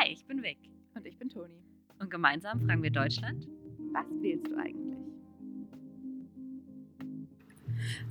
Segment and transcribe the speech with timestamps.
[0.00, 0.58] Hi, ich bin Vic.
[0.94, 1.60] Und ich bin Toni.
[1.98, 3.48] Und gemeinsam fragen wir Deutschland,
[3.92, 4.96] was wählst du eigentlich?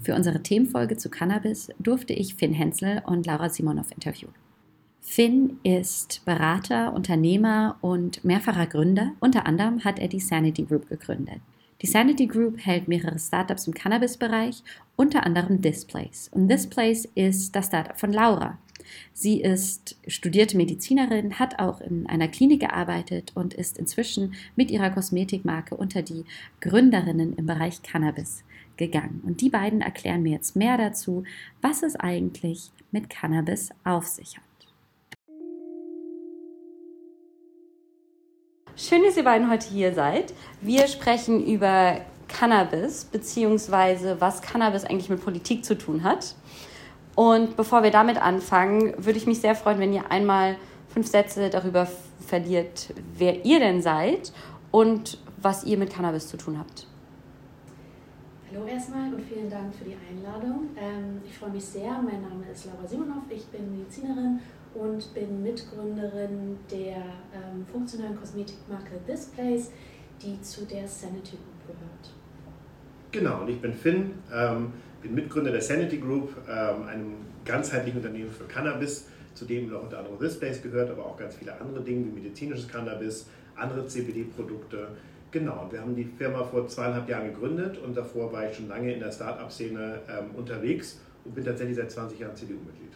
[0.02, 4.34] Für unsere Themenfolge zu Cannabis durfte ich Finn Hensel und Laura Simonov interviewen.
[5.00, 9.14] Finn ist Berater, Unternehmer und mehrfacher Gründer.
[9.22, 11.40] Unter anderem hat er die Sanity Group gegründet.
[11.82, 14.62] Die Sanity Group hält mehrere Startups im Cannabis-Bereich,
[14.98, 16.28] unter anderem Displays.
[16.34, 18.58] Und Displays ist das Startup von Laura.
[19.14, 24.90] Sie ist studierte Medizinerin, hat auch in einer Klinik gearbeitet und ist inzwischen mit ihrer
[24.90, 26.26] Kosmetikmarke unter die
[26.62, 28.44] Gründerinnen im Bereich Cannabis
[28.78, 29.22] gegangen.
[29.26, 31.24] Und die beiden erklären mir jetzt mehr dazu,
[31.62, 34.44] was es eigentlich mit Cannabis auf sich hat.
[38.80, 40.36] Schön, dass ihr beiden heute hier seid.
[40.62, 46.36] Wir sprechen über Cannabis, beziehungsweise was Cannabis eigentlich mit Politik zu tun hat.
[47.18, 50.56] Und bevor wir damit anfangen, würde ich mich sehr freuen, wenn ihr einmal
[50.88, 51.88] fünf Sätze darüber
[52.20, 54.32] verliert, wer ihr denn seid
[54.70, 56.86] und was ihr mit Cannabis zu tun habt.
[58.52, 60.70] Hallo erstmal und vielen Dank für die Einladung.
[60.78, 61.90] Ähm, ich freue mich sehr.
[61.94, 63.24] Mein Name ist Laura Simonov.
[63.32, 64.40] Ich bin Medizinerin
[64.76, 69.72] und bin Mitgründerin der ähm, funktionalen Kosmetikmarke Displays,
[70.22, 72.14] die zu der Sanity Group gehört.
[73.12, 77.14] Genau, und ich bin Finn, ähm, bin Mitgründer der Sanity Group, ähm, einem
[77.46, 81.60] ganzheitlichen Unternehmen für Cannabis, zu dem noch unter anderem Displays gehört, aber auch ganz viele
[81.60, 84.90] andere Dinge wie medizinisches Cannabis, andere CBD-Produkte.
[85.32, 88.94] Genau, wir haben die Firma vor zweieinhalb Jahren gegründet und davor war ich schon lange
[88.94, 92.94] in der Start-up-Szene ähm, unterwegs und bin tatsächlich seit 20 Jahren CDU-Mitglied.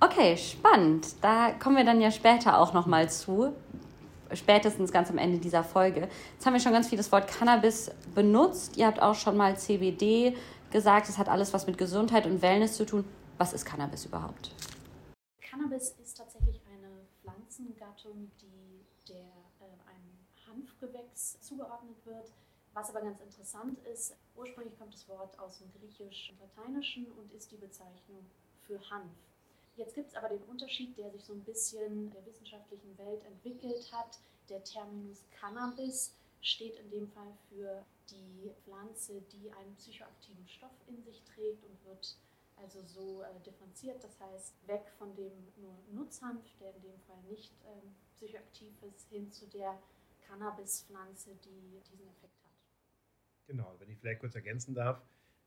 [0.00, 1.08] Okay, spannend.
[1.20, 3.52] Da kommen wir dann ja später auch nochmal zu.
[4.32, 6.08] Spätestens ganz am Ende dieser Folge.
[6.32, 8.78] Jetzt haben wir schon ganz viel das Wort Cannabis benutzt.
[8.78, 10.34] Ihr habt auch schon mal CBD
[10.70, 11.08] gesagt.
[11.08, 13.04] Es hat alles was mit Gesundheit und Wellness zu tun.
[13.38, 14.52] Was ist Cannabis überhaupt?
[15.40, 22.30] Cannabis ist tatsächlich eine Pflanzengattung, die der, äh, einem Hanfgewächs zugeordnet wird.
[22.72, 26.32] Was aber ganz interessant ist, ursprünglich kommt das Wort aus dem Griechisch
[27.18, 28.24] und ist die Bezeichnung
[28.66, 29.10] für Hanf.
[29.76, 33.90] Jetzt gibt es aber den Unterschied, der sich so ein bisschen der wissenschaftlichen Welt entwickelt
[33.92, 34.18] hat.
[34.48, 41.02] Der Terminus Cannabis steht in dem Fall für die Pflanze, die einen psychoaktiven Stoff in
[41.02, 42.16] sich trägt und wird
[42.56, 44.02] also so äh, differenziert.
[44.02, 49.08] Das heißt, weg von dem nur Nutzhanf, der in dem Fall nicht ähm, psychoaktiv ist,
[49.08, 49.78] hin zu der
[50.26, 52.52] Cannabispflanze, die diesen Effekt hat.
[53.46, 55.02] Genau, wenn ich vielleicht kurz ergänzen darf.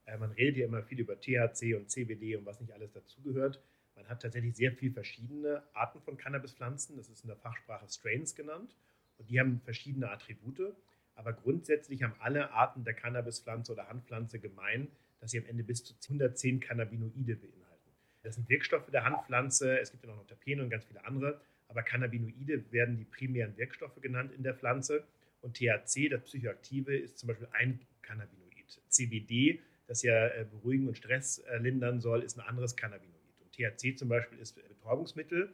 [0.05, 3.61] Äh, man redet ja immer viel über THC und CBD und was nicht alles dazugehört.
[3.95, 6.97] Man hat tatsächlich sehr viele verschiedene Arten von Cannabispflanzen.
[6.97, 8.75] Das ist in der Fachsprache Strains genannt.
[9.18, 10.75] Und die haben verschiedene Attribute.
[11.16, 14.88] Aber grundsätzlich haben alle Arten der Cannabispflanze oder Handpflanze gemein,
[15.19, 17.91] dass sie am Ende bis zu 110 Cannabinoide beinhalten.
[18.23, 19.79] Das sind Wirkstoffe der Handpflanze.
[19.79, 21.40] Es gibt ja noch Terpene und ganz viele andere.
[21.68, 25.06] Aber Cannabinoide werden die primären Wirkstoffe genannt in der Pflanze.
[25.41, 28.44] Und THC, das Psychoaktive, ist zum Beispiel ein Cannabinoid.
[28.90, 33.13] CBD, das ja äh, beruhigen und Stress äh, lindern soll, ist ein anderes Cannabinoid.
[33.52, 35.53] THC zum Beispiel ist Betäubungsmittel,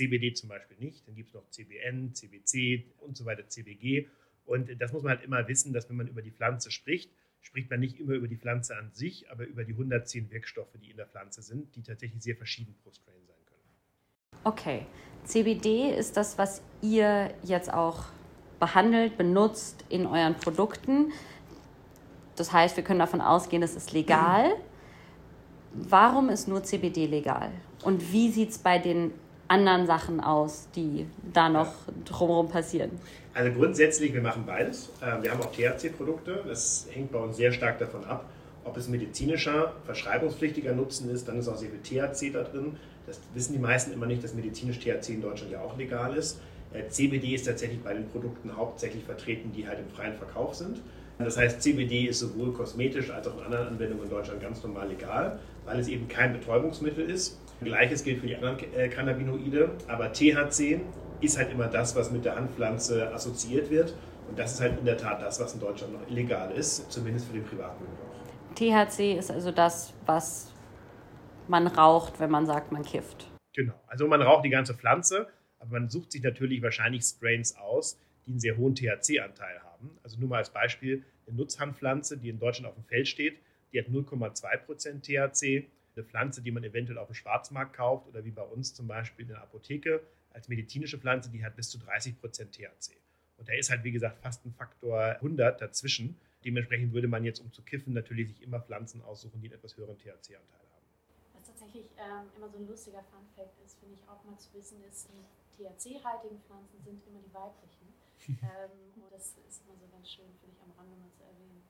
[0.00, 1.06] CBD zum Beispiel nicht.
[1.06, 4.08] Dann gibt es noch CBN, CBC und so weiter, CBG.
[4.46, 7.10] Und das muss man halt immer wissen, dass wenn man über die Pflanze spricht,
[7.42, 10.90] spricht man nicht immer über die Pflanze an sich, aber über die 110 Wirkstoffe, die
[10.90, 14.42] in der Pflanze sind, die tatsächlich sehr verschieden pro Strain sein können.
[14.44, 14.86] Okay,
[15.24, 18.06] CBD ist das, was ihr jetzt auch
[18.58, 21.12] behandelt, benutzt in euren Produkten.
[22.36, 24.52] Das heißt, wir können davon ausgehen, es ist legal.
[25.74, 27.52] Warum ist nur CBD legal?
[27.82, 29.12] Und wie sieht es bei den
[29.50, 31.72] anderen Sachen aus, die da noch
[32.04, 32.92] drumherum passieren?
[33.34, 34.90] Also grundsätzlich, wir machen beides.
[35.02, 36.44] Ähm, wir haben auch THC-Produkte.
[36.46, 38.24] Das hängt bei uns sehr stark davon ab,
[38.64, 41.26] ob es medizinischer, verschreibungspflichtiger Nutzen ist.
[41.26, 42.76] Dann ist auch sehr viel THC da drin.
[43.06, 46.40] Das wissen die meisten immer nicht, dass medizinisch THC in Deutschland ja auch legal ist.
[46.72, 50.80] Äh, CBD ist tatsächlich bei den Produkten hauptsächlich vertreten, die halt im freien Verkauf sind.
[51.18, 54.88] Das heißt, CBD ist sowohl kosmetisch als auch in anderen Anwendungen in Deutschland ganz normal
[54.88, 57.38] legal, weil es eben kein Betäubungsmittel ist.
[57.62, 60.80] Gleiches gilt für die anderen äh, Cannabinoide, aber THC
[61.20, 63.94] ist halt immer das, was mit der Handpflanze assoziiert wird.
[64.28, 67.26] Und das ist halt in der Tat das, was in Deutschland noch illegal ist, zumindest
[67.26, 68.86] für den privaten Gebrauch.
[68.88, 70.52] THC ist also das, was
[71.48, 73.26] man raucht, wenn man sagt, man kifft.
[73.54, 75.26] Genau, also man raucht die ganze Pflanze,
[75.58, 79.90] aber man sucht sich natürlich wahrscheinlich Strains aus, die einen sehr hohen THC-Anteil haben.
[80.02, 83.38] Also nur mal als Beispiel, eine Nutzhandpflanze, die in Deutschland auf dem Feld steht,
[83.72, 85.66] die hat 0,2% THC.
[85.96, 89.24] Eine Pflanze, die man eventuell auf dem Schwarzmarkt kauft oder wie bei uns zum Beispiel
[89.24, 90.02] in der Apotheke
[90.32, 92.16] als medizinische Pflanze, die hat bis zu 30%
[92.50, 92.96] THC.
[93.36, 96.20] Und da ist halt, wie gesagt, fast ein Faktor 100 dazwischen.
[96.44, 99.76] Dementsprechend würde man jetzt, um zu kiffen, natürlich sich immer Pflanzen aussuchen, die einen etwas
[99.76, 100.86] höheren THC-Anteil haben.
[101.32, 104.84] Was tatsächlich ähm, immer so ein lustiger Fun-Fact ist, finde ich auch mal zu wissen,
[104.84, 105.08] ist,
[105.58, 107.88] die THC-haltigen Pflanzen sind immer die weiblichen.
[108.28, 111.64] ähm, und das ist immer so ganz schön, finde ich, am Rande mal zu erwähnen.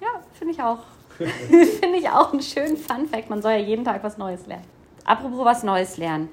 [0.00, 0.78] Ja, finde ich auch.
[1.18, 3.30] finde ich auch einen schönen Fun-Fact.
[3.30, 4.66] Man soll ja jeden Tag was Neues lernen.
[5.04, 6.28] Apropos was Neues lernen.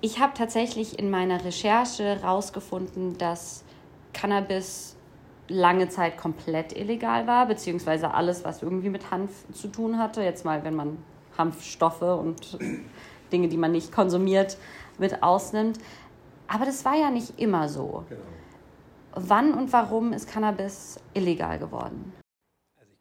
[0.00, 3.64] Ich habe tatsächlich in meiner Recherche herausgefunden, dass
[4.12, 4.96] Cannabis
[5.48, 10.22] lange Zeit komplett illegal war, beziehungsweise alles, was irgendwie mit Hanf zu tun hatte.
[10.22, 10.98] Jetzt mal, wenn man
[11.38, 12.58] Hanfstoffe und
[13.32, 14.58] Dinge, die man nicht konsumiert,
[14.98, 15.78] mit ausnimmt.
[16.48, 18.04] Aber das war ja nicht immer so.
[18.08, 18.20] Genau.
[19.14, 22.12] Wann und warum ist Cannabis illegal geworden?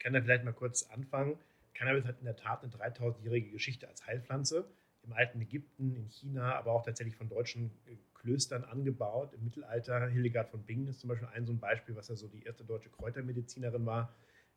[0.05, 1.39] Kann da vielleicht mal kurz anfangen.
[1.73, 4.69] Cannabis hat in der Tat eine 3000-jährige Geschichte als Heilpflanze.
[5.01, 9.33] Im alten Ägypten, in China, aber auch tatsächlich von deutschen äh, Klöstern angebaut.
[9.33, 12.27] Im Mittelalter, Hildegard von Bingen ist zum Beispiel ein so ein Beispiel, was ja so
[12.27, 14.13] die erste deutsche Kräutermedizinerin war.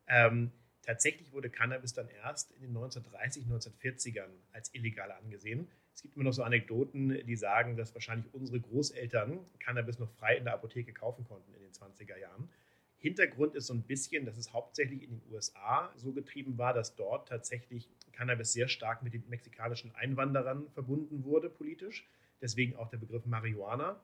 [0.06, 0.52] Ähm,
[0.82, 5.66] tatsächlich wurde Cannabis dann erst in den 1930, 1940ern als illegal angesehen.
[5.94, 10.36] Es gibt immer noch so Anekdoten, die sagen, dass wahrscheinlich unsere Großeltern Cannabis noch frei
[10.36, 12.50] in der Apotheke kaufen konnten in den 20er Jahren.
[12.98, 16.96] Hintergrund ist so ein bisschen, dass es hauptsächlich in den USA so getrieben war, dass
[16.96, 22.08] dort tatsächlich Cannabis sehr stark mit den mexikanischen Einwanderern verbunden wurde politisch
[22.40, 24.00] deswegen auch der Begriff Marihuana.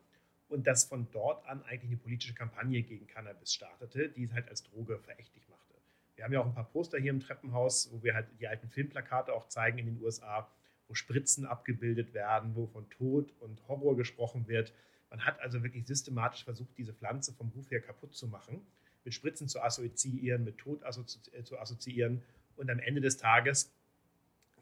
[0.49, 4.49] Und dass von dort an eigentlich eine politische Kampagne gegen Cannabis startete, die es halt
[4.49, 5.75] als Droge verächtlich machte.
[6.17, 8.69] Wir haben ja auch ein paar Poster hier im Treppenhaus, wo wir halt die alten
[8.69, 10.49] Filmplakate auch zeigen in den USA,
[10.87, 14.75] wo Spritzen abgebildet werden, wo von Tod und Horror gesprochen wird.
[15.09, 18.65] Man hat also wirklich systematisch versucht, diese Pflanze vom Ruf her kaputt zu machen,
[19.05, 22.23] mit Spritzen zu assoziieren, mit Tod äh, zu assoziieren.
[22.57, 23.73] Und am Ende des Tages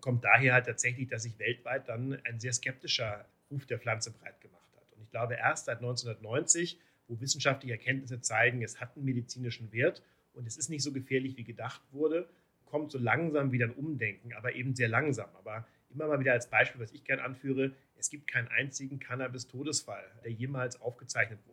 [0.00, 4.41] kommt daher halt tatsächlich, dass sich weltweit dann ein sehr skeptischer Ruf der Pflanze breit
[4.41, 4.93] gemacht hat.
[4.97, 6.79] Und ich glaube, erst seit 1990,
[7.09, 10.03] wo wissenschaftliche Erkenntnisse zeigen, es hat einen medizinischen Wert
[10.33, 12.29] und es ist nicht so gefährlich, wie gedacht wurde,
[12.65, 15.29] kommt so langsam wieder ein Umdenken, aber eben sehr langsam.
[15.37, 20.05] Aber immer mal wieder als Beispiel, was ich gerne anführe, es gibt keinen einzigen Cannabis-Todesfall,
[20.25, 21.51] der jemals aufgezeichnet wurde.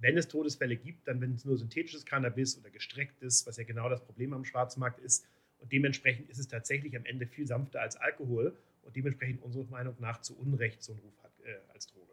[0.00, 3.88] Wenn es Todesfälle gibt, dann wenn es nur synthetisches Cannabis oder gestrecktes, was ja genau
[3.88, 5.26] das Problem am Schwarzmarkt ist.
[5.58, 9.94] Und dementsprechend ist es tatsächlich am Ende viel sanfter als Alkohol und dementsprechend unserer Meinung
[9.98, 12.06] nach zu Unrecht so einen Ruf hat äh, als Droge.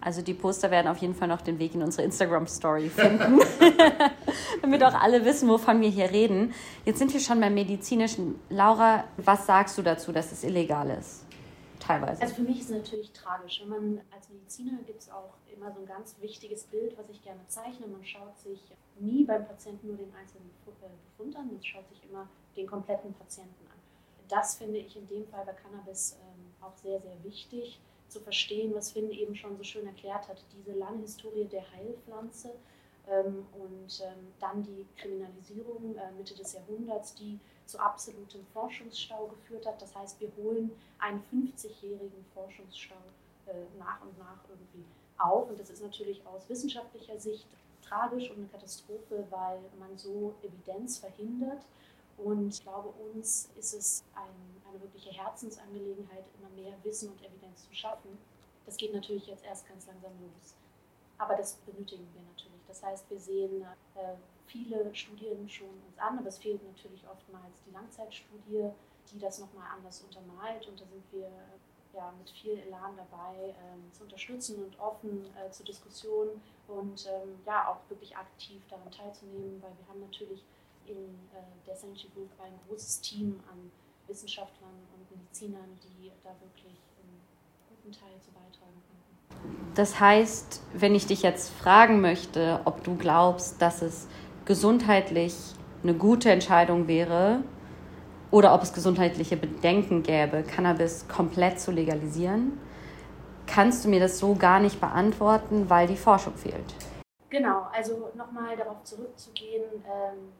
[0.00, 3.40] Also die Poster werden auf jeden Fall noch den Weg in unsere Instagram-Story finden,
[4.62, 6.54] damit auch alle wissen, wovon wir hier reden.
[6.84, 8.36] Jetzt sind wir schon beim medizinischen.
[8.48, 11.24] Laura, was sagst du dazu, dass es illegal ist?
[11.82, 12.22] Teilweise.
[12.22, 13.60] Also für mich ist es natürlich tragisch.
[13.60, 17.20] Wenn man als Mediziner gibt es auch immer so ein ganz wichtiges Bild, was ich
[17.22, 17.88] gerne zeichne.
[17.88, 18.60] Man schaut sich
[19.00, 23.12] nie beim Patienten nur den einzelnen äh, Befund an, man schaut sich immer den kompletten
[23.14, 23.78] Patienten an.
[24.28, 28.72] Das finde ich in dem Fall bei Cannabis ähm, auch sehr, sehr wichtig zu verstehen,
[28.74, 32.54] was Finn eben schon so schön erklärt hat, diese lange Historie der Heilpflanze
[33.06, 39.80] und ähm, dann die Kriminalisierung äh, Mitte des Jahrhunderts, die zu absolutem Forschungsstau geführt hat.
[39.82, 42.94] Das heißt, wir holen einen 50-jährigen Forschungsstau
[43.46, 44.84] äh, nach und nach irgendwie
[45.18, 45.48] auf.
[45.48, 47.46] Und das ist natürlich aus wissenschaftlicher Sicht
[47.84, 51.62] tragisch und eine Katastrophe, weil man so Evidenz verhindert.
[52.18, 57.66] Und ich glaube, uns ist es ein eine wirkliche Herzensangelegenheit, immer mehr Wissen und Evidenz
[57.68, 58.18] zu schaffen.
[58.66, 60.54] Das geht natürlich jetzt erst ganz langsam los.
[61.22, 62.66] Aber das benötigen wir natürlich.
[62.66, 63.62] Das heißt, wir sehen
[63.94, 64.16] äh,
[64.46, 68.70] viele Studien schon uns an, aber es fehlt natürlich oftmals die Langzeitstudie,
[69.12, 70.66] die das nochmal anders untermalt.
[70.66, 75.26] Und da sind wir äh, ja, mit viel Elan dabei, ähm, zu unterstützen und offen
[75.36, 80.42] äh, zur Diskussion und ähm, ja, auch wirklich aktiv daran teilzunehmen, weil wir haben natürlich
[80.86, 83.70] in äh, der Sanchi Group ein großes Team an
[84.08, 87.22] Wissenschaftlern und Medizinern, die da wirklich einen
[87.68, 88.91] guten Teil zu beitragen könnten.
[89.74, 94.06] Das heißt, wenn ich dich jetzt fragen möchte, ob du glaubst, dass es
[94.44, 95.34] gesundheitlich
[95.82, 97.42] eine gute Entscheidung wäre
[98.30, 102.58] oder ob es gesundheitliche Bedenken gäbe, Cannabis komplett zu legalisieren,
[103.46, 106.74] kannst du mir das so gar nicht beantworten, weil die Forschung fehlt.
[107.30, 110.32] Genau, also nochmal darauf zurückzugehen, ähm,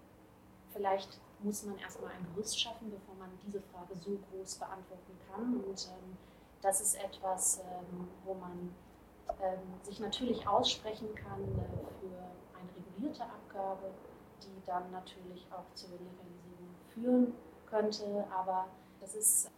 [0.73, 5.57] vielleicht muss man erstmal ein Gerüst schaffen, bevor man diese Frage so groß beantworten kann.
[5.57, 6.17] Und ähm,
[6.63, 8.75] das ist etwas, ähm, wo man
[9.43, 13.91] ähm, sich natürlich aussprechen kann äh, für eine regulierte Abgabe,
[14.43, 17.35] die dann natürlich auch zur Legalisierung führen
[17.67, 18.25] könnte.
[18.33, 18.69] Aber
[19.01, 19.51] das ist,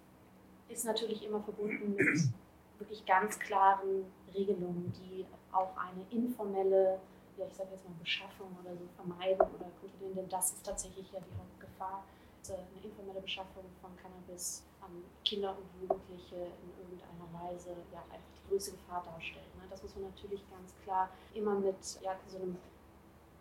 [0.68, 2.06] ist natürlich immer verbunden mit
[2.78, 6.98] wirklich ganz klaren Regelungen, die auch eine informelle
[7.36, 11.10] ja, ich sage jetzt mal, Beschaffung oder so vermeiden oder kontrollieren, denn das ist tatsächlich
[11.12, 12.04] ja die Hauptgefahr.
[12.52, 14.90] Eine informelle Beschaffung von Cannabis an
[15.24, 19.48] Kinder und Jugendliche in irgendeiner Weise ja, einfach die größte Gefahr darstellt.
[19.56, 19.62] Ne?
[19.70, 22.56] Das muss man natürlich ganz klar immer mit ja, so einem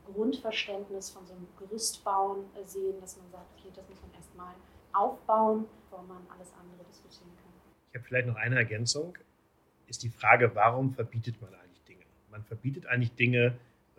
[0.06, 4.54] Grundverständnis von so einem Gerüst bauen sehen, dass man sagt, okay, das muss man erstmal
[4.94, 7.52] aufbauen, bevor man alles andere diskutieren kann.
[7.90, 9.18] Ich habe vielleicht noch eine Ergänzung.
[9.88, 12.06] Ist die Frage, warum verbietet man eigentlich Dinge?
[12.32, 13.58] Man verbietet eigentlich Dinge,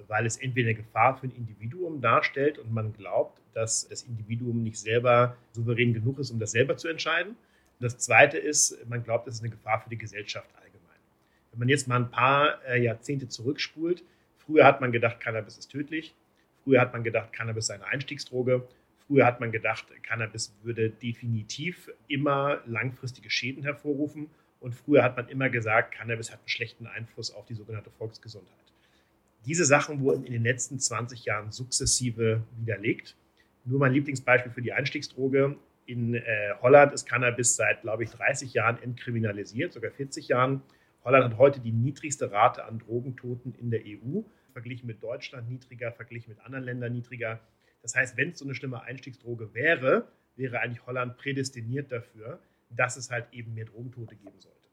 [0.08, 4.62] weil es entweder eine Gefahr für ein Individuum darstellt und man glaubt, dass das Individuum
[4.62, 7.30] nicht selber souverän genug ist, um das selber zu entscheiden.
[7.30, 10.98] Und das Zweite ist, man glaubt, es ist eine Gefahr für die Gesellschaft allgemein.
[11.52, 14.04] Wenn man jetzt mal ein paar äh, Jahrzehnte zurückspult,
[14.38, 16.14] früher hat man gedacht, Cannabis ist tödlich.
[16.64, 18.66] Früher hat man gedacht, Cannabis sei eine Einstiegsdroge.
[19.06, 24.30] Früher hat man gedacht, Cannabis würde definitiv immer langfristige Schäden hervorrufen.
[24.60, 28.73] Und früher hat man immer gesagt, Cannabis hat einen schlechten Einfluss auf die sogenannte Volksgesundheit.
[29.46, 33.16] Diese Sachen wurden in den letzten 20 Jahren sukzessive widerlegt.
[33.64, 35.56] Nur mein Lieblingsbeispiel für die Einstiegsdroge.
[35.86, 36.22] In äh,
[36.62, 40.62] Holland ist Cannabis seit, glaube ich, 30 Jahren entkriminalisiert, sogar 40 Jahren.
[41.04, 44.22] Holland hat heute die niedrigste Rate an Drogentoten in der EU,
[44.52, 47.40] verglichen mit Deutschland niedriger, verglichen mit anderen Ländern niedriger.
[47.82, 52.96] Das heißt, wenn es so eine schlimme Einstiegsdroge wäre, wäre eigentlich Holland prädestiniert dafür, dass
[52.96, 54.68] es halt eben mehr Drogentote geben sollte.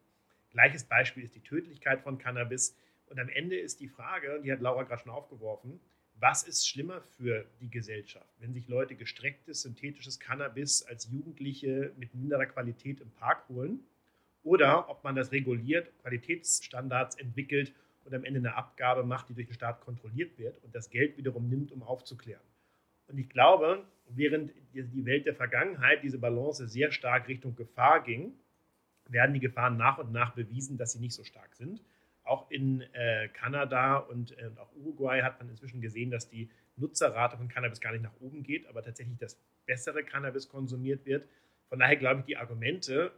[0.51, 2.75] Gleiches Beispiel ist die Tödlichkeit von Cannabis.
[3.11, 5.81] Und am Ende ist die Frage, die hat Laura gerade schon aufgeworfen,
[6.15, 12.15] was ist schlimmer für die Gesellschaft, wenn sich Leute gestrecktes synthetisches Cannabis als Jugendliche mit
[12.15, 13.81] minderer Qualität im Park holen
[14.43, 17.73] oder ob man das reguliert, Qualitätsstandards entwickelt
[18.05, 21.17] und am Ende eine Abgabe macht, die durch den Staat kontrolliert wird und das Geld
[21.17, 22.41] wiederum nimmt, um aufzuklären.
[23.07, 28.35] Und ich glaube, während die Welt der Vergangenheit diese Balance sehr stark Richtung Gefahr ging,
[29.09, 31.81] werden die Gefahren nach und nach bewiesen, dass sie nicht so stark sind.
[32.23, 37.37] Auch in äh, Kanada und, äh, auch Uruguay hat man inzwischen gesehen, dass die Nutzerrate
[37.37, 41.27] von Cannabis gar nicht nach oben geht, aber tatsächlich das bessere Cannabis konsumiert wird.
[41.69, 43.11] Von daher glaube ich, die Argumente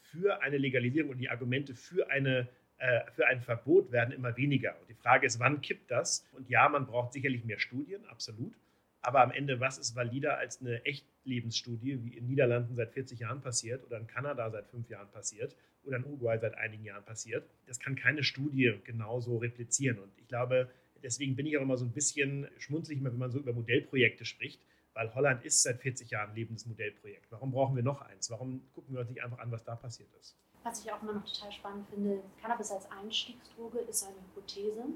[0.00, 4.80] für eine Legalisierung und die Argumente für, eine, äh, für ein Verbot werden immer weniger.
[4.80, 6.26] Und die Frage ist, wann kippt das?
[6.32, 8.54] Und ja, man braucht sicherlich mehr Studien, absolut.
[9.00, 10.84] Aber am Ende, was ist valider als eine
[11.28, 15.54] Echtlebensstudie, wie in Niederlanden seit 40 Jahren passiert oder in Kanada seit fünf Jahren passiert
[15.84, 17.48] oder in Uruguay seit einigen Jahren passiert?
[17.66, 19.98] Das kann keine Studie genauso replizieren.
[19.98, 20.70] Und ich glaube,
[21.02, 24.60] deswegen bin ich auch immer so ein bisschen schmunzlig, wenn man so über Modellprojekte spricht,
[24.94, 27.30] weil Holland ist seit 40 Jahren ein lebendes Modellprojekt.
[27.30, 28.30] Warum brauchen wir noch eins?
[28.30, 30.36] Warum gucken wir uns nicht einfach an, was da passiert ist?
[30.64, 34.86] Was ich auch immer noch total spannend finde, Cannabis als Einstiegsdroge ist eine Hypothese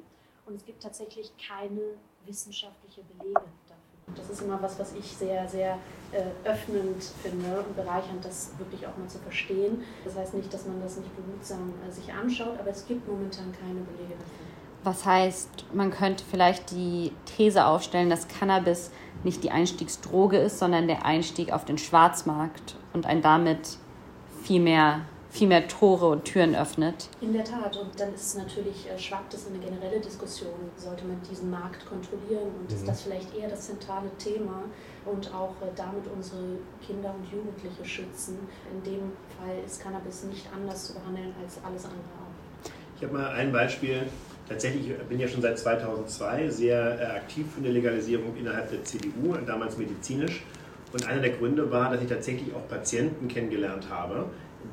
[0.47, 3.43] und es gibt tatsächlich keine wissenschaftliche Belege.
[4.15, 5.79] Das ist immer was, was ich sehr, sehr
[6.13, 9.83] äh, öffnend finde und bereichernd, das wirklich auch mal zu verstehen.
[10.05, 13.53] Das heißt nicht, dass man das nicht behutsam äh, sich anschaut, aber es gibt momentan
[13.53, 14.47] keine Belege dafür.
[14.85, 18.91] Was heißt, man könnte vielleicht die These aufstellen, dass Cannabis
[19.23, 23.79] nicht die Einstiegsdroge ist, sondern der Einstieg auf den Schwarzmarkt und ein damit
[24.43, 27.09] viel mehr, viel mehr Tore und Türen öffnet.
[27.23, 27.75] In der Tat.
[27.79, 30.53] Und dann ist es natürlich, äh, schwappt es in eine generelle Diskussion.
[30.77, 32.77] Sollte man diesen Markt kontrollieren und mhm.
[32.77, 34.65] ist das vielleicht eher das zentrale Thema
[35.07, 38.41] und auch äh, damit unsere Kinder und Jugendliche schützen.
[38.71, 42.71] In dem Fall ist Cannabis nicht anders zu behandeln als alles andere auch.
[42.97, 44.07] Ich habe mal ein Beispiel
[44.49, 48.85] Tatsächlich bin ich ja schon seit 2002 sehr äh, aktiv für eine Legalisierung innerhalb der
[48.85, 50.43] CDU, damals medizinisch.
[50.93, 54.27] Und einer der Gründe war, dass ich tatsächlich auch Patienten kennengelernt habe,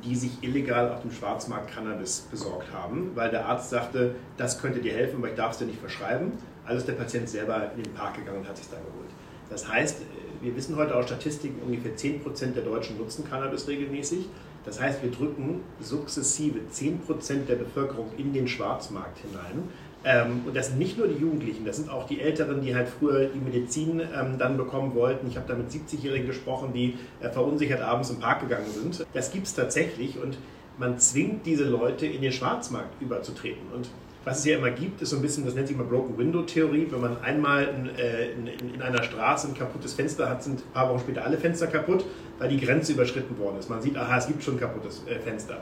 [0.03, 4.79] die sich illegal auf dem Schwarzmarkt Cannabis besorgt haben, weil der Arzt sagte, das könnte
[4.79, 6.33] dir helfen, aber ich darf es dir nicht verschreiben.
[6.65, 9.09] Also ist der Patient selber in den Park gegangen und hat sich da geholt.
[9.49, 10.05] Das heißt, äh,
[10.41, 14.29] wir wissen heute aus Statistiken, ungefähr 10% der Deutschen nutzen Cannabis regelmäßig.
[14.65, 19.69] Das heißt, wir drücken sukzessive 10% der Bevölkerung in den Schwarzmarkt hinein.
[20.05, 22.87] Ähm, und das sind nicht nur die Jugendlichen, das sind auch die Älteren, die halt
[22.87, 25.27] früher die Medizin ähm, dann bekommen wollten.
[25.27, 29.05] Ich habe da mit 70-Jährigen gesprochen, die äh, verunsichert abends im Park gegangen sind.
[29.13, 30.37] Das gibt es tatsächlich und
[30.77, 33.63] man zwingt diese Leute in den Schwarzmarkt überzutreten.
[33.75, 33.89] Und
[34.23, 36.41] was es ja immer gibt, ist so ein bisschen, das nennt sich mal Broken Window
[36.43, 36.87] Theorie.
[36.89, 40.73] Wenn man einmal in, äh, in, in, einer Straße ein kaputtes Fenster hat, sind ein
[40.73, 42.05] paar Wochen später alle Fenster kaputt,
[42.37, 43.69] weil die Grenze überschritten worden ist.
[43.69, 45.57] Man sieht, aha, es gibt schon ein kaputtes äh, Fenster.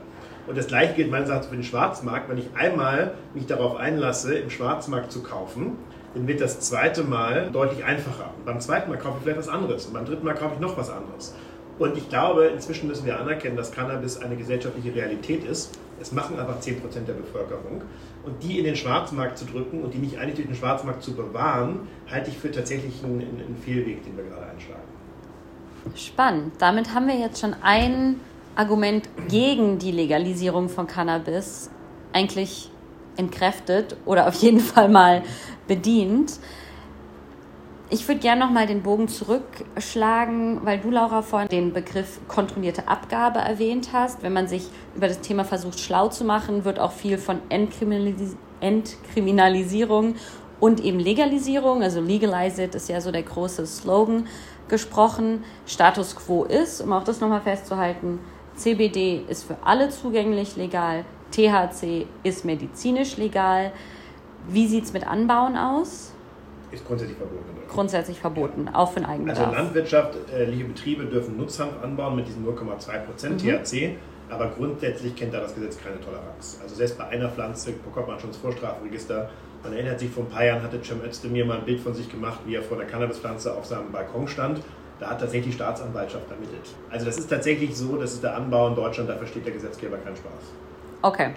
[0.48, 2.30] Und das gleiche gilt meines Erachtens für den Schwarzmarkt.
[2.30, 5.78] Wenn ich einmal mich darauf einlasse, im Schwarzmarkt zu kaufen,
[6.14, 8.32] dann wird das zweite Mal deutlich einfacher.
[8.38, 10.60] Und beim zweiten Mal kaufe ich vielleicht was anderes und beim dritten Mal kaufe ich
[10.60, 11.36] noch was anderes.
[11.80, 15.78] Und ich glaube, inzwischen müssen wir anerkennen, dass Cannabis eine gesellschaftliche Realität ist.
[16.02, 17.84] Es machen aber 10% der Bevölkerung.
[18.24, 21.14] Und die in den Schwarzmarkt zu drücken und die nicht eigentlich durch den Schwarzmarkt zu
[21.14, 24.82] bewahren, halte ich für tatsächlich einen, einen Fehlweg, den wir gerade einschlagen.
[25.96, 26.54] Spannend.
[26.58, 28.20] Damit haben wir jetzt schon ein
[28.58, 31.70] Argument gegen die Legalisierung von Cannabis
[32.12, 32.72] eigentlich
[33.16, 35.24] entkräftet oder auf jeden Fall mal
[35.68, 36.40] bedient.
[37.90, 43.40] Ich würde gerne nochmal den Bogen zurückschlagen, weil du, Laura, vorhin den Begriff kontrollierte Abgabe
[43.40, 44.24] erwähnt hast.
[44.24, 48.36] Wenn man sich über das Thema versucht, schlau zu machen, wird auch viel von Entkriminalis
[48.60, 50.16] Entkriminalisierung
[50.60, 54.26] und eben Legalisierung, also Legalize it ist ja so der große Slogan,
[54.68, 55.44] gesprochen.
[55.66, 58.20] Status quo ist, um auch das nochmal festzuhalten,
[58.58, 63.72] CBD ist für alle zugänglich legal, THC ist medizinisch legal.
[64.50, 66.14] Wie sieht es mit Anbauen aus?
[66.72, 67.44] Ist grundsätzlich verboten.
[67.70, 68.76] Grundsätzlich verboten, ja.
[68.76, 69.48] auch für den Eigenbedarf.
[69.48, 73.38] Also landwirtschaftliche Betriebe dürfen Nutzhanf anbauen mit diesen 0,2% mhm.
[73.38, 73.96] THC,
[74.30, 76.60] aber grundsätzlich kennt da das Gesetz keine Toleranz.
[76.62, 79.30] Also selbst bei einer Pflanze bekommt man schon das Vorstrafregister.
[79.64, 82.10] Man erinnert sich, vor ein paar Jahren hatte Cem Özdemir mal ein Bild von sich
[82.10, 84.62] gemacht, wie er vor einer Cannabispflanze auf seinem Balkon stand.
[85.00, 86.74] Da hat tatsächlich die Staatsanwaltschaft ermittelt.
[86.90, 89.98] Also das ist tatsächlich so, das ist der Anbau in Deutschland, da versteht der Gesetzgeber
[89.98, 90.32] keinen Spaß.
[91.04, 91.34] Okay,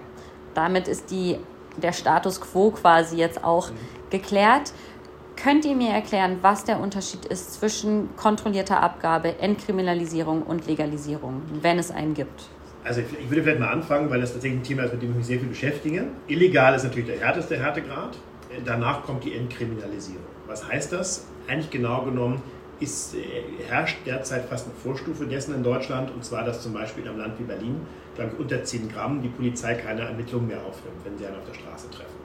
[0.54, 1.38] damit ist die,
[1.76, 3.74] der Status quo quasi jetzt auch mhm.
[4.10, 4.72] geklärt.
[5.36, 11.78] Könnt ihr mir erklären, was der Unterschied ist zwischen kontrollierter Abgabe, Entkriminalisierung und Legalisierung, wenn
[11.78, 12.48] es einen gibt?
[12.82, 15.16] Also ich würde vielleicht mal anfangen, weil das tatsächlich ein Thema ist, mit dem ich
[15.16, 16.04] mich sehr viel beschäftige.
[16.28, 18.16] Illegal ist natürlich der härteste Härtegrad.
[18.64, 20.24] Danach kommt die Entkriminalisierung.
[20.46, 21.26] Was heißt das?
[21.46, 22.42] Eigentlich genau genommen
[22.80, 23.18] ist, äh,
[23.68, 27.18] herrscht derzeit fast eine Vorstufe dessen in Deutschland, und zwar, dass zum Beispiel in einem
[27.18, 27.80] Land wie Berlin,
[28.16, 31.44] glaube ich, unter 10 Gramm die Polizei keine Ermittlungen mehr aufnimmt, wenn sie einen auf
[31.46, 32.20] der Straße treffen.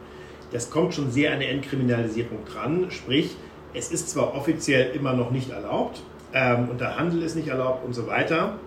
[0.52, 3.36] Das kommt schon sehr an der Entkriminalisierung dran, sprich,
[3.74, 6.02] es ist zwar offiziell immer noch nicht erlaubt
[6.34, 8.58] ähm, und der Handel ist nicht erlaubt und so weiter,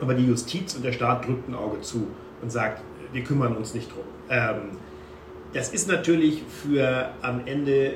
[0.00, 2.08] aber die Justiz und der Staat drückt ein Auge zu
[2.40, 4.04] und sagt, wir kümmern uns nicht drum.
[4.28, 4.78] Ähm,
[5.52, 7.94] das ist natürlich für am Ende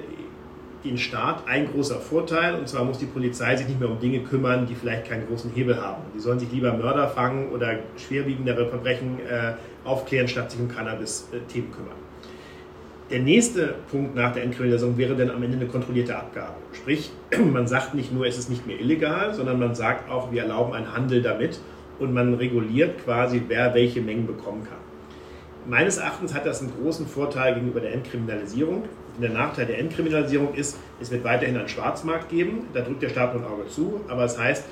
[0.85, 4.21] den Staat ein großer Vorteil, und zwar muss die Polizei sich nicht mehr um Dinge
[4.21, 6.03] kümmern, die vielleicht keinen großen Hebel haben.
[6.15, 9.55] Die sollen sich lieber Mörder fangen oder schwerwiegendere Verbrechen äh,
[9.85, 11.97] aufklären, statt sich um Cannabis-Themen kümmern.
[13.11, 16.55] Der nächste Punkt nach der Entkriminalisierung wäre dann am Ende eine kontrollierte Abgabe.
[16.73, 17.11] Sprich,
[17.53, 20.73] man sagt nicht nur, es ist nicht mehr illegal, sondern man sagt auch, wir erlauben
[20.73, 21.61] einen Handel damit
[21.99, 24.79] und man reguliert quasi, wer welche Mengen bekommen kann.
[25.69, 28.85] Meines Erachtens hat das einen großen Vorteil gegenüber der Entkriminalisierung.
[29.21, 32.67] Der Nachteil der Entkriminalisierung ist, es wird weiterhin einen Schwarzmarkt geben.
[32.75, 34.01] Da drückt der Staat nur ein Auge zu.
[34.09, 34.65] Aber es das heißt,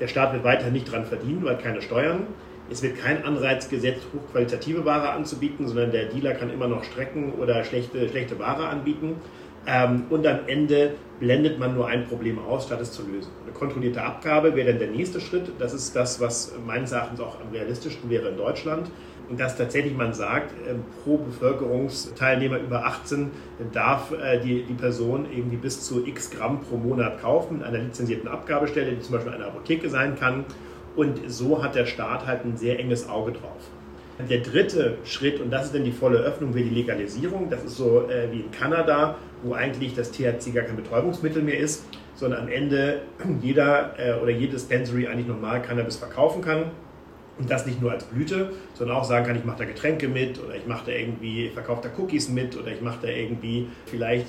[0.00, 2.26] der Staat wird weiterhin nicht daran verdienen, weil keine Steuern.
[2.70, 7.32] Es wird kein Anreiz gesetzt, hochqualitative Ware anzubieten, sondern der Dealer kann immer noch Strecken
[7.32, 9.16] oder schlechte, schlechte Ware anbieten.
[9.66, 13.30] Ähm, und am Ende blendet man nur ein Problem aus, statt es zu lösen.
[13.44, 15.50] Eine kontrollierte Abgabe wäre dann der nächste Schritt.
[15.58, 18.90] Das ist das, was meines Erachtens auch am realistischsten wäre in Deutschland.
[19.28, 23.30] Und dass tatsächlich man sagt, ähm, pro Bevölkerungsteilnehmer über 18
[23.72, 27.78] darf äh, die, die Person irgendwie bis zu x Gramm pro Monat kaufen, in einer
[27.78, 30.44] lizenzierten Abgabestelle, die zum Beispiel eine Apotheke sein kann.
[30.96, 33.70] Und so hat der Staat halt ein sehr enges Auge drauf.
[34.26, 37.48] Der dritte Schritt, und das ist dann die volle Öffnung, wäre die Legalisierung.
[37.50, 41.58] Das ist so äh, wie in Kanada, wo eigentlich das THC gar kein Betäubungsmittel mehr
[41.58, 41.84] ist,
[42.16, 43.02] sondern am Ende
[43.42, 46.64] jeder äh, oder jede Dispensary eigentlich normal Cannabis verkaufen kann.
[47.38, 50.42] Und das nicht nur als Blüte, sondern auch sagen kann, ich mache da Getränke mit
[50.42, 54.26] oder ich mache da irgendwie, verkaufe da Cookies mit oder ich mache da irgendwie vielleicht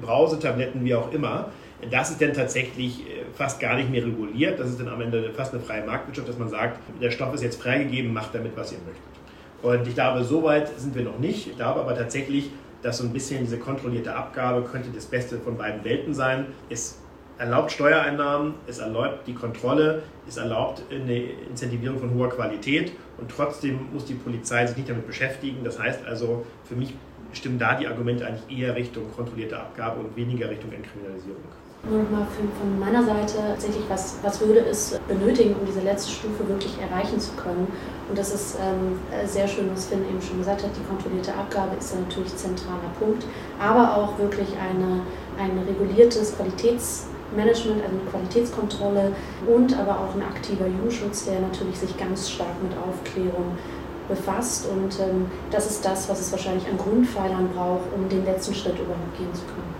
[0.00, 1.50] Brausetabletten, wie auch immer.
[1.90, 4.60] Das ist dann tatsächlich äh, fast gar nicht mehr reguliert.
[4.60, 7.42] Das ist dann am Ende fast eine freie Marktwirtschaft, dass man sagt, der Stoff ist
[7.42, 9.21] jetzt freigegeben, macht damit, was ihr möchtet.
[9.62, 11.46] Und ich glaube, so weit sind wir noch nicht.
[11.48, 12.50] Ich glaube aber tatsächlich,
[12.82, 16.46] dass so ein bisschen diese kontrollierte Abgabe könnte das Beste von beiden Welten sein.
[16.68, 16.98] Es
[17.38, 23.88] erlaubt Steuereinnahmen, es erlaubt die Kontrolle, es erlaubt eine Incentivierung von hoher Qualität und trotzdem
[23.92, 25.64] muss die Polizei sich nicht damit beschäftigen.
[25.64, 26.94] Das heißt also, für mich
[27.32, 31.42] stimmen da die Argumente eigentlich eher Richtung kontrollierte Abgabe und weniger Richtung Entkriminalisierung.
[31.90, 32.28] Nur nochmal
[32.60, 37.18] von meiner Seite tatsächlich, was, was würde es benötigen, um diese letzte Stufe wirklich erreichen
[37.18, 37.66] zu können?
[38.08, 41.74] Und das ist ähm, sehr schön, was Finn eben schon gesagt hat, die kontrollierte Abgabe
[41.76, 43.26] ist ja natürlich zentraler Punkt,
[43.58, 45.00] aber auch wirklich eine,
[45.36, 49.12] ein reguliertes Qualitätsmanagement, also eine Qualitätskontrolle
[49.52, 53.58] und aber auch ein aktiver Jugendschutz, der natürlich sich ganz stark mit Aufklärung
[54.06, 54.68] befasst.
[54.70, 58.78] Und ähm, das ist das, was es wahrscheinlich an Grundpfeilern braucht, um den letzten Schritt
[58.78, 59.71] überhaupt gehen zu können.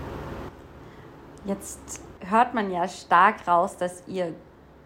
[1.45, 4.33] Jetzt hört man ja stark raus, dass ihr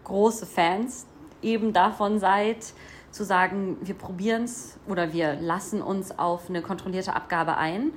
[0.04, 1.06] große Fans
[1.40, 2.72] eben davon seid,
[3.10, 7.92] zu sagen, wir probieren es oder wir lassen uns auf eine kontrollierte Abgabe ein.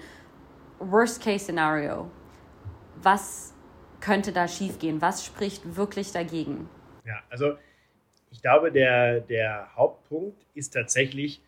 [0.80, 2.10] Worst Case Scenario.
[3.02, 3.54] Was
[4.00, 5.02] könnte da schiefgehen?
[5.02, 6.70] Was spricht wirklich dagegen?
[7.06, 7.56] Ja, also
[8.32, 11.42] ich glaube, der, der Hauptpunkt ist tatsächlich,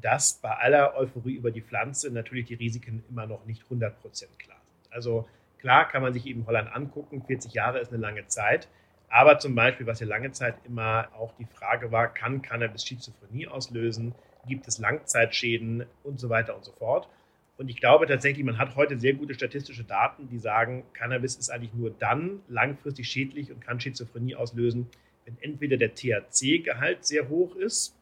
[0.00, 3.90] dass bei aller Euphorie über die Pflanze natürlich die Risiken immer noch nicht 100%
[4.38, 4.92] klar sind.
[4.92, 5.28] Also
[5.64, 8.68] Klar kann man sich eben Holland angucken, 40 Jahre ist eine lange Zeit.
[9.08, 13.46] Aber zum Beispiel, was ja lange Zeit immer auch die Frage war, kann Cannabis Schizophrenie
[13.46, 14.14] auslösen?
[14.46, 17.08] Gibt es Langzeitschäden und so weiter und so fort?
[17.56, 21.48] Und ich glaube tatsächlich, man hat heute sehr gute statistische Daten, die sagen, Cannabis ist
[21.48, 24.90] eigentlich nur dann langfristig schädlich und kann Schizophrenie auslösen,
[25.24, 27.96] wenn entweder der THC-Gehalt sehr hoch ist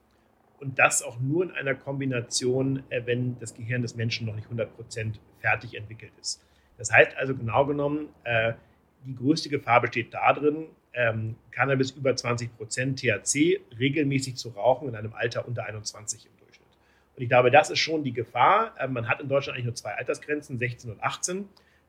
[0.58, 4.48] und das auch nur in einer Kombination, äh, wenn das Gehirn des Menschen noch nicht
[4.48, 6.42] 100% fertig entwickelt ist.
[6.82, 8.54] Das heißt also genau genommen, äh,
[9.06, 15.12] die größte Gefahr besteht darin, ähm, Cannabis über 20% THC regelmäßig zu rauchen in einem
[15.12, 16.66] Alter unter 21 im Durchschnitt.
[17.14, 18.74] Und ich glaube, das ist schon die Gefahr.
[18.80, 21.48] Ähm, man hat in Deutschland eigentlich nur zwei Altersgrenzen, 16 und 18.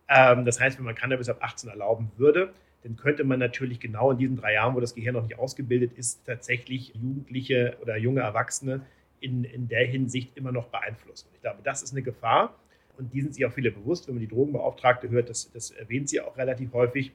[0.09, 2.53] Ähm, das heißt, wenn man Cannabis ab 18 erlauben würde,
[2.83, 5.93] dann könnte man natürlich genau in diesen drei Jahren, wo das Gehirn noch nicht ausgebildet
[5.93, 8.85] ist, tatsächlich Jugendliche oder junge Erwachsene
[9.21, 11.29] in, in der Hinsicht immer noch beeinflussen.
[11.33, 12.53] Ich glaube, das ist eine Gefahr
[12.97, 14.07] und die sind sich auch viele bewusst.
[14.07, 17.11] Wenn man die Drogenbeauftragte hört, das, das erwähnt sie auch relativ häufig.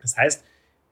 [0.00, 0.44] Das heißt,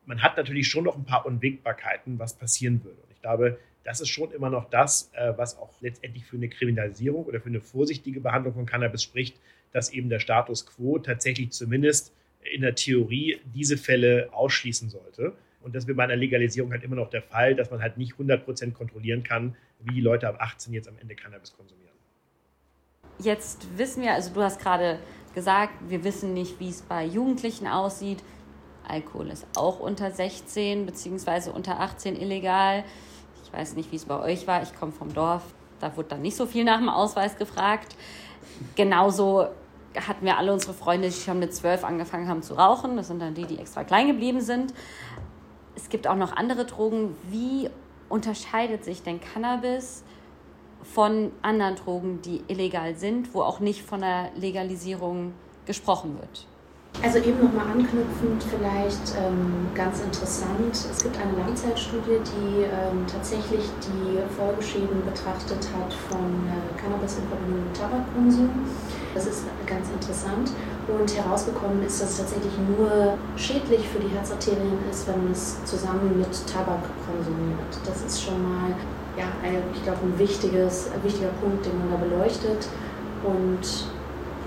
[0.07, 3.01] man hat natürlich schon noch ein paar Unwägbarkeiten, was passieren würde.
[3.03, 6.49] Und ich glaube, das ist schon immer noch das, äh, was auch letztendlich für eine
[6.49, 9.37] Kriminalisierung oder für eine vorsichtige Behandlung von Cannabis spricht,
[9.73, 12.13] dass eben der Status quo tatsächlich zumindest
[12.53, 15.33] in der Theorie diese Fälle ausschließen sollte.
[15.63, 18.15] Und das wäre bei einer Legalisierung halt immer noch der Fall, dass man halt nicht
[18.15, 21.92] 100% kontrollieren kann, wie die Leute ab 18 jetzt am Ende Cannabis konsumieren.
[23.23, 24.99] Jetzt wissen wir, also du hast gerade
[25.35, 28.23] gesagt, wir wissen nicht, wie es bei Jugendlichen aussieht.
[28.87, 31.51] Alkohol ist auch unter 16 bzw.
[31.51, 32.85] unter 18 illegal.
[33.45, 34.63] Ich weiß nicht, wie es bei euch war.
[34.63, 35.43] Ich komme vom Dorf.
[35.79, 37.95] Da wurde dann nicht so viel nach dem Ausweis gefragt.
[38.75, 39.47] Genauso
[39.95, 42.97] hatten wir alle unsere Freunde, die schon mit zwölf angefangen haben zu rauchen.
[42.97, 44.75] Das sind dann die, die extra klein geblieben sind.
[45.77, 47.17] Es gibt auch noch andere Drogen.
[47.31, 47.71] Wie
[48.09, 50.03] unterscheidet sich denn Cannabis
[50.83, 55.33] von anderen Drogen, die illegal sind, wo auch nicht von der Legalisierung
[55.67, 56.47] gesprochen wird?
[57.01, 60.73] Also eben nochmal anknüpfend vielleicht ähm, ganz interessant.
[60.73, 67.27] Es gibt eine Langzeitstudie, die ähm, tatsächlich die Folgeschäden betrachtet hat von äh, Cannabis in
[67.29, 68.51] Verbindung mit Tabakkonsum.
[69.15, 70.51] Das ist ganz interessant.
[70.87, 75.65] Und herausgekommen ist, dass es tatsächlich nur schädlich für die Herzarterien ist, wenn man es
[75.65, 77.73] zusammen mit Tabak konsumiert.
[77.87, 78.75] Das ist schon mal,
[79.17, 79.27] ja,
[79.75, 82.69] ich glaube, ein, wichtiges, ein wichtiger Punkt, den man da beleuchtet.
[83.25, 83.87] Und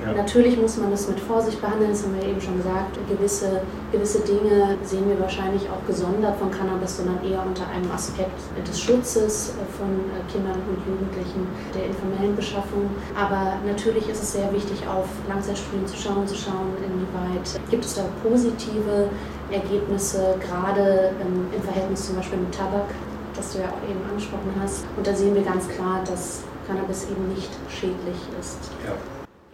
[0.04, 0.12] ja.
[0.14, 2.98] Natürlich muss man es mit Vorsicht behandeln, das haben wir eben schon gesagt.
[3.08, 8.38] Gewisse, gewisse Dinge sehen wir wahrscheinlich auch gesondert von Cannabis, sondern eher unter einem Aspekt
[8.68, 9.88] des Schutzes von
[10.32, 12.90] Kindern und Jugendlichen, der informellen Beschaffung.
[13.16, 17.96] Aber natürlich ist es sehr wichtig, auf Langzeitstudien zu schauen, zu schauen, inwieweit gibt es
[17.96, 19.10] da positive
[19.50, 22.90] Ergebnisse, gerade im, im Verhältnis zum Beispiel mit Tabak,
[23.36, 24.86] das du ja auch eben angesprochen hast.
[24.96, 28.72] Und da sehen wir ganz klar, dass Cannabis eben nicht schädlich ist.
[28.86, 28.96] Ja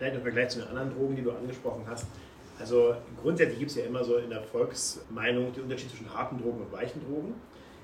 [0.02, 2.08] vielleicht im Vergleich zu den anderen Drogen, die du angesprochen hast.
[2.60, 6.62] Also grundsätzlich gibt es ja immer so in der Volksmeinung den Unterschied zwischen harten Drogen
[6.62, 7.36] und weichen Drogen.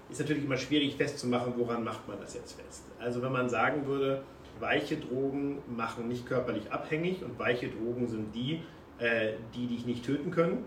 [0.10, 2.86] Ist natürlich immer schwierig festzumachen, woran macht man das jetzt fest.
[2.97, 4.23] Also wenn man sagen würde,
[4.60, 8.63] weiche Drogen machen nicht körperlich abhängig und weiche Drogen sind die,
[8.97, 10.65] äh, die dich nicht töten können,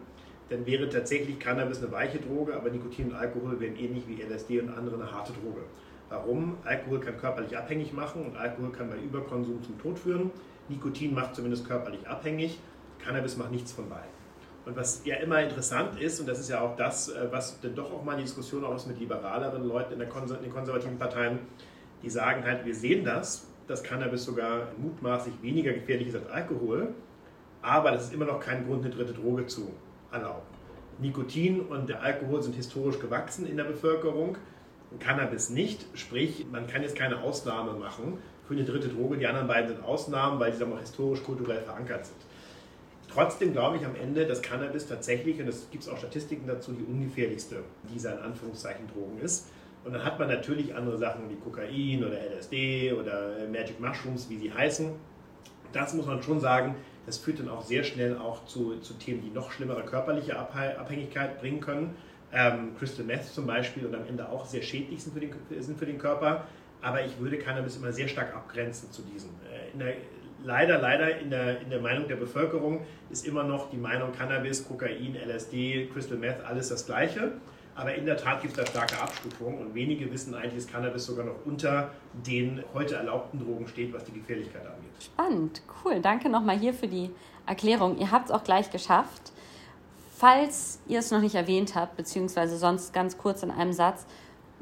[0.50, 4.60] dann wäre tatsächlich Cannabis eine weiche Droge, aber Nikotin und Alkohol wären ähnlich wie LSD
[4.60, 5.62] und andere eine harte Droge.
[6.08, 6.56] Warum?
[6.64, 10.32] Alkohol kann körperlich abhängig machen und Alkohol kann bei Überkonsum zum Tod führen.
[10.68, 12.58] Nikotin macht zumindest körperlich abhängig,
[12.98, 14.10] Cannabis macht nichts von beiden.
[14.66, 17.76] Und was ja immer interessant ist, und das ist ja auch das, äh, was dann
[17.76, 20.52] doch auch mal die Diskussion auch ist mit liberaleren Leuten in, der Konser in den
[20.52, 21.38] konservativen Parteien,
[22.02, 26.88] die sagen halt, wir sehen das, dass Cannabis sogar mutmaßlich weniger gefährlich ist als Alkohol,
[27.62, 29.70] aber das ist immer noch kein Grund, eine dritte Droge zu
[30.12, 30.46] erlauben.
[30.98, 34.36] Nikotin und der Alkohol sind historisch gewachsen in der Bevölkerung,
[34.98, 39.16] Cannabis nicht, sprich, man kann jetzt keine Ausnahme machen für eine dritte Droge.
[39.16, 42.18] Die anderen beiden sind Ausnahmen, weil sie dann auch historisch, kulturell verankert sind.
[43.12, 46.84] Trotzdem glaube ich am Ende, dass Cannabis tatsächlich, und es gibt auch Statistiken dazu, die
[46.84, 49.48] ungefährlichste dieser in Anführungszeichen Drogen ist.
[49.84, 54.38] Und dann hat man natürlich andere Sachen wie Kokain oder LSD oder Magic Mushrooms, wie
[54.38, 54.92] sie heißen.
[55.72, 56.74] Das muss man schon sagen,
[57.10, 61.40] das führt dann auch sehr schnell auch zu, zu Themen, die noch schlimmere körperliche Abhängigkeit
[61.40, 61.94] bringen können.
[62.32, 65.78] Ähm, Crystal Meth zum Beispiel und am Ende auch sehr schädlich sind für den, sind
[65.78, 66.46] für den Körper
[66.82, 69.30] aber ich würde Cannabis immer sehr stark abgrenzen zu diesen.
[69.50, 69.94] Äh, der,
[70.42, 74.66] leider, leider in der, in der Meinung der Bevölkerung ist immer noch die Meinung Cannabis,
[74.66, 77.32] Kokain, LSD, Crystal Meth, alles das Gleiche.
[77.80, 81.06] Aber in der Tat gibt es da starke Abstufungen und wenige wissen eigentlich, dass Cannabis
[81.06, 84.90] sogar noch unter den heute erlaubten Drogen steht, was die Gefährlichkeit angeht.
[85.02, 85.98] Spannend, cool.
[86.00, 87.08] Danke nochmal hier für die
[87.46, 87.96] Erklärung.
[87.96, 89.32] Ihr habt es auch gleich geschafft.
[90.14, 94.04] Falls ihr es noch nicht erwähnt habt, beziehungsweise sonst ganz kurz in einem Satz,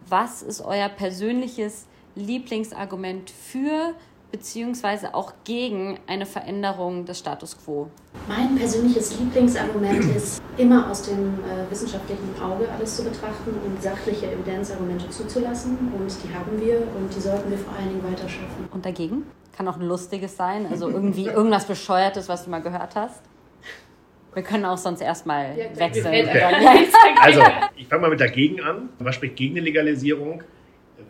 [0.08, 3.94] was ist euer persönliches Lieblingsargument für
[4.30, 7.88] beziehungsweise auch gegen eine Veränderung des Status quo?
[8.26, 14.30] Mein persönliches Lieblingsargument ist, immer aus dem äh, wissenschaftlichen Auge alles zu betrachten und sachliche
[14.30, 15.78] Evidenzargumente zuzulassen.
[15.98, 18.68] Und die haben wir und die sollten wir vor allen Dingen weiter schaffen.
[18.70, 19.24] Und dagegen?
[19.56, 23.22] Kann auch ein lustiges sein, also irgendwie irgendwas Bescheuertes, was du mal gehört hast.
[24.34, 26.28] Wir können auch sonst erstmal ja, wechseln.
[26.28, 26.86] Okay.
[27.20, 27.42] Also,
[27.74, 28.90] ich fange mal mit dagegen an.
[29.00, 30.44] Was spricht gegen eine Legalisierung?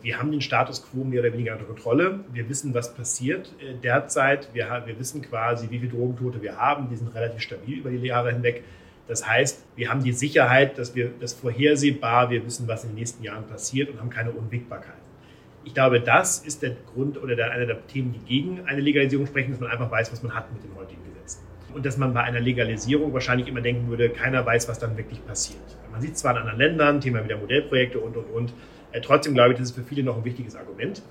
[0.02, 2.20] Wir haben den Status quo mehr oder weniger unter Kontrolle.
[2.32, 4.50] Wir wissen, was passiert äh, derzeit.
[4.52, 6.88] Wir, wir wissen quasi, wie viele Drogentote wir haben.
[6.90, 8.64] Die sind relativ stabil über die Jahre hinweg.
[9.06, 12.96] Das heißt, wir haben die Sicherheit, dass wir das vorhersehbar, wir wissen, was in den
[12.96, 14.94] nächsten Jahren passiert und haben keine Unwägbarkeit.
[15.64, 19.26] Ich glaube, das ist der Grund oder der, einer der Themen, die gegen eine Legalisierung
[19.26, 21.42] sprechen, dass man einfach weiß, was man hat mit den heutigen Gesetzen.
[21.74, 25.24] Und dass man bei einer Legalisierung wahrscheinlich immer denken würde, keiner weiß, was dann wirklich
[25.26, 25.60] passiert.
[25.90, 28.52] Man sieht es zwar in anderen Ländern, Thema wieder Modellprojekte und, und, und.
[28.92, 31.02] Äh, trotzdem glaube ich, das ist für viele noch ein wichtiges Argument.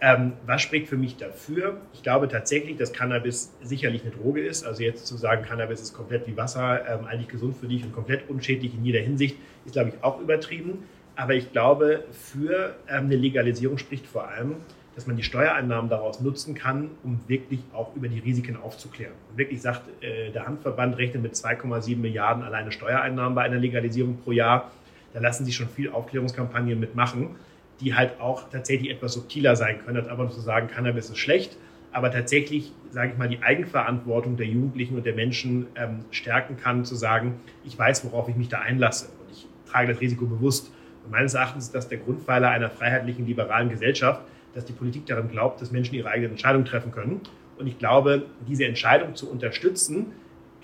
[0.00, 1.78] Ähm, was spricht für mich dafür?
[1.94, 4.64] Ich glaube tatsächlich, dass Cannabis sicherlich eine Droge ist.
[4.64, 7.92] Also jetzt zu sagen, Cannabis ist komplett wie Wasser, ähm, eigentlich gesund für dich und
[7.92, 10.84] komplett unschädlich in jeder Hinsicht, ist, glaube ich, auch übertrieben.
[11.16, 14.56] Aber ich glaube, für ähm, eine Legalisierung spricht vor allem,
[14.94, 19.14] dass man die Steuereinnahmen daraus nutzen kann, um wirklich auch über die Risiken aufzuklären.
[19.30, 24.18] Und wirklich sagt, äh, der Handverband rechnet mit 2,7 Milliarden alleine Steuereinnahmen bei einer Legalisierung
[24.18, 24.70] pro Jahr.
[25.14, 27.36] Da lassen sich schon viel Aufklärungskampagnen mitmachen,
[27.80, 31.56] die halt auch tatsächlich etwas subtiler sein können, als aber zu sagen, Cannabis ist schlecht,
[31.92, 36.84] aber tatsächlich, sage ich mal, die Eigenverantwortung der Jugendlichen und der Menschen ähm, stärken kann,
[36.84, 40.72] zu sagen, ich weiß, worauf ich mich da einlasse und ich trage das Risiko bewusst.
[41.04, 44.22] Und meines Erachtens ist das der Grundpfeiler einer freiheitlichen, liberalen Gesellschaft,
[44.54, 47.20] dass die Politik daran glaubt, dass Menschen ihre eigenen Entscheidungen treffen können.
[47.56, 50.06] Und ich glaube, diese Entscheidung zu unterstützen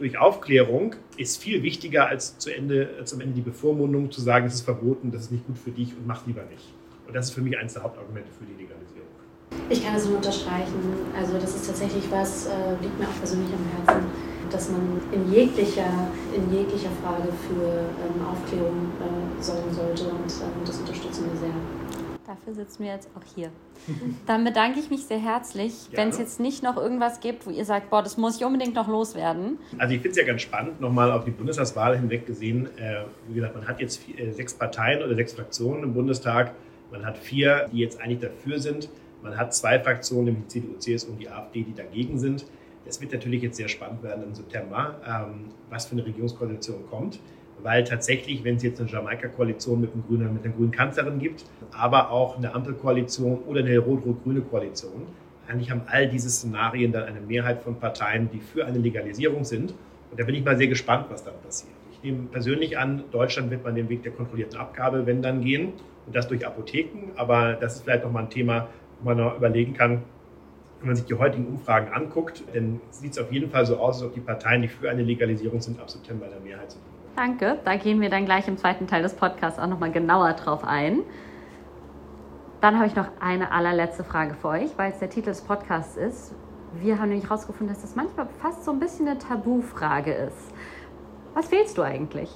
[0.00, 4.54] durch Aufklärung ist viel wichtiger als zu Ende, zum Ende die Bevormundung zu sagen, es
[4.54, 6.72] ist verboten, das ist nicht gut für dich und mach lieber nicht.
[7.06, 9.08] Und das ist für mich eines der Hauptargumente für die Legalisierung.
[9.68, 10.80] Ich kann das nur unterstreichen.
[11.14, 14.06] Also das ist tatsächlich was, äh, liegt mir auch persönlich am Herzen,
[14.50, 20.64] dass man in jeglicher, in jeglicher Frage für ähm, Aufklärung äh, sorgen sollte und ähm,
[20.64, 21.79] das unterstützen wir sehr.
[22.30, 23.50] Dafür sitzen wir jetzt auch hier.
[24.26, 25.72] Dann bedanke ich mich sehr herzlich.
[25.90, 28.76] Wenn es jetzt nicht noch irgendwas gibt, wo ihr sagt, boah, das muss ich unbedingt
[28.76, 29.58] noch loswerden.
[29.78, 32.68] Also ich finde es ja ganz spannend, nochmal auf die Bundestagswahl hinweg gesehen.
[32.78, 36.54] Äh, wie gesagt, man hat jetzt vier, äh, sechs Parteien oder sechs Fraktionen im Bundestag.
[36.92, 38.88] Man hat vier, die jetzt eigentlich dafür sind.
[39.22, 42.46] Man hat zwei Fraktionen, nämlich die CDU, CSU und die AfD, die dagegen sind.
[42.86, 47.18] Es wird natürlich jetzt sehr spannend werden im September, ähm, was für eine Regierungskoalition kommt
[47.62, 52.36] weil tatsächlich, wenn es jetzt eine Jamaika-Koalition mit, mit einer grünen Kanzlerin gibt, aber auch
[52.36, 55.06] eine Ampelkoalition oder eine rot-rot-grüne Koalition,
[55.48, 59.74] eigentlich haben all diese Szenarien dann eine Mehrheit von Parteien, die für eine Legalisierung sind.
[60.10, 61.72] Und da bin ich mal sehr gespannt, was dann passiert.
[61.92, 65.72] Ich nehme persönlich an, Deutschland wird man den Weg der kontrollierten Abgabe, wenn dann gehen,
[66.06, 67.12] und das durch Apotheken.
[67.16, 68.68] Aber das ist vielleicht nochmal ein Thema,
[69.00, 70.02] wo man noch überlegen kann,
[70.80, 73.96] wenn man sich die heutigen Umfragen anguckt, dann sieht es auf jeden Fall so aus,
[73.96, 76.82] als ob die Parteien, die für eine Legalisierung sind, ab September in der Mehrheit sind.
[77.20, 77.58] Danke.
[77.66, 81.00] Da gehen wir dann gleich im zweiten Teil des Podcasts auch nochmal genauer drauf ein.
[82.62, 85.98] Dann habe ich noch eine allerletzte Frage für euch, weil es der Titel des Podcasts
[85.98, 86.34] ist.
[86.80, 90.54] Wir haben nämlich herausgefunden, dass das manchmal fast so ein bisschen eine Tabufrage ist.
[91.34, 92.30] Was wählst du eigentlich?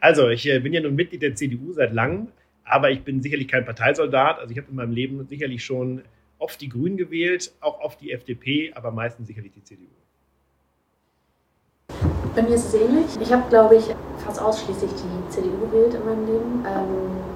[0.00, 2.32] Also, ich äh, bin ja nun Mitglied der CDU seit langem,
[2.64, 4.40] aber ich bin sicherlich kein Parteisoldat.
[4.40, 6.02] Also, ich habe in meinem Leben sicherlich schon
[6.40, 9.86] oft die Grünen gewählt, auch oft die FDP, aber meistens sicherlich die CDU.
[12.34, 13.06] Bei mir ist es ähnlich.
[13.20, 13.94] Ich habe, glaube ich,
[14.24, 16.64] fast ausschließlich die CDU gewählt in meinem Leben.
[16.66, 17.34] Ähm,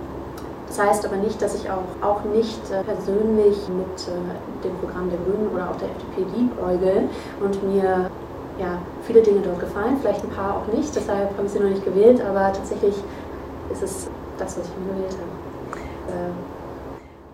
[0.66, 5.08] das heißt aber nicht, dass ich auch, auch nicht äh, persönlich mit äh, dem Programm
[5.08, 7.08] der Grünen oder auch der FDP liebäugel
[7.40, 8.10] und mir
[8.58, 11.70] ja, viele Dinge dort gefallen, vielleicht ein paar auch nicht, deshalb habe ich sie noch
[11.70, 12.94] nicht gewählt, aber tatsächlich
[13.72, 16.18] ist es das, was ich mir gewählt habe.
[16.18, 16.34] Ähm.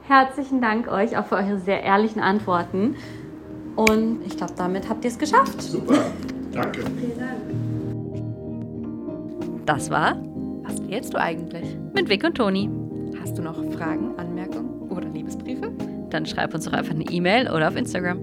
[0.06, 2.96] Herzlichen Dank euch auch für eure sehr ehrlichen Antworten.
[3.74, 5.60] Und ich glaube, damit habt ihr es geschafft.
[5.60, 5.94] Super,
[6.54, 6.80] danke.
[6.80, 7.40] Vielen Dank.
[9.66, 10.16] Das war
[10.62, 11.76] Was wählst du eigentlich?
[11.94, 12.68] mit Vic und Toni.
[13.20, 15.72] Hast du noch Fragen, Anmerkungen oder Liebesbriefe?
[16.10, 18.18] Dann schreib uns doch einfach eine E-Mail oder auf Instagram.